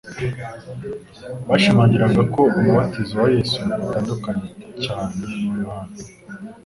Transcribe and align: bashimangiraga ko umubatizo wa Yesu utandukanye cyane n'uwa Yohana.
bashimangiraga 1.49 2.21
ko 2.33 2.41
umubatizo 2.57 3.13
wa 3.23 3.29
Yesu 3.35 3.59
utandukanye 3.85 4.47
cyane 4.85 5.21
n'uwa 5.29 5.55
Yohana. 5.63 5.97